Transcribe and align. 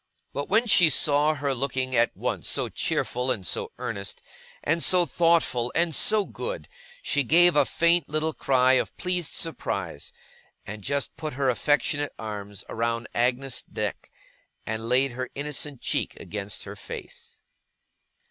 But 0.33 0.49
when 0.49 0.65
she 0.65 0.89
saw 0.89 1.35
her 1.35 1.53
looking 1.53 1.95
at 1.95 2.17
once 2.17 2.49
so 2.49 2.69
cheerful 2.69 3.29
and 3.29 3.45
so 3.45 3.71
earnest, 3.77 4.19
and 4.63 4.83
so 4.83 5.05
thoughtful, 5.05 5.71
and 5.75 5.93
so 5.93 6.25
good, 6.25 6.67
she 7.03 7.23
gave 7.23 7.55
a 7.55 7.65
faint 7.67 8.09
little 8.09 8.33
cry 8.33 8.73
of 8.81 8.97
pleased 8.97 9.35
surprise, 9.35 10.11
and 10.65 10.81
just 10.83 11.15
put 11.17 11.33
her 11.33 11.51
affectionate 11.51 12.13
arms 12.17 12.63
round 12.67 13.09
Agnes's 13.13 13.63
neck, 13.71 14.09
and 14.65 14.89
laid 14.89 15.11
her 15.11 15.29
innocent 15.35 15.81
cheek 15.81 16.19
against 16.19 16.63
her 16.63 16.75
face. 16.75 17.39